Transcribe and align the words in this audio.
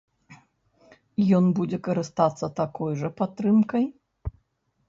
Ён 1.39 1.45
будзе 1.59 1.77
карыстацца 1.87 2.45
такой 2.61 2.91
жа 3.03 3.09
падтрымкай? 3.21 3.83